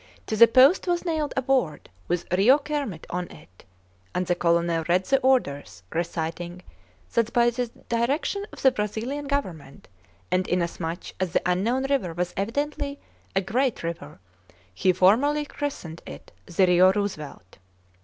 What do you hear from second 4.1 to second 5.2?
and the colonel read the